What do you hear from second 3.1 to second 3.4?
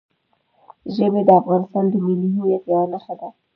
ده.